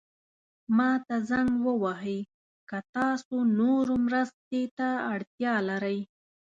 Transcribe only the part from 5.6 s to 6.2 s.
لرئ.